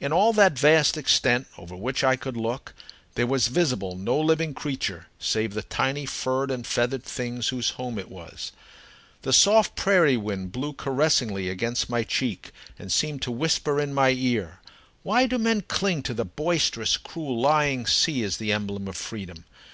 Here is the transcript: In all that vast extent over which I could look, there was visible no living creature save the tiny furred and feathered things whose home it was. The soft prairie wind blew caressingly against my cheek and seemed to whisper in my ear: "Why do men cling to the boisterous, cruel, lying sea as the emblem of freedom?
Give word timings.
In 0.00 0.12
all 0.12 0.34
that 0.34 0.58
vast 0.58 0.98
extent 0.98 1.46
over 1.56 1.74
which 1.74 2.04
I 2.04 2.14
could 2.14 2.36
look, 2.36 2.74
there 3.14 3.26
was 3.26 3.48
visible 3.48 3.96
no 3.96 4.20
living 4.20 4.52
creature 4.52 5.06
save 5.18 5.54
the 5.54 5.62
tiny 5.62 6.04
furred 6.04 6.50
and 6.50 6.66
feathered 6.66 7.04
things 7.04 7.48
whose 7.48 7.70
home 7.70 7.98
it 7.98 8.10
was. 8.10 8.52
The 9.22 9.32
soft 9.32 9.74
prairie 9.74 10.18
wind 10.18 10.52
blew 10.52 10.74
caressingly 10.74 11.48
against 11.48 11.88
my 11.88 12.02
cheek 12.04 12.52
and 12.78 12.92
seemed 12.92 13.22
to 13.22 13.30
whisper 13.30 13.80
in 13.80 13.94
my 13.94 14.10
ear: 14.10 14.60
"Why 15.04 15.24
do 15.26 15.38
men 15.38 15.62
cling 15.62 16.02
to 16.02 16.12
the 16.12 16.26
boisterous, 16.26 16.98
cruel, 16.98 17.40
lying 17.40 17.86
sea 17.86 18.22
as 18.24 18.36
the 18.36 18.52
emblem 18.52 18.86
of 18.88 18.96
freedom? 18.98 19.46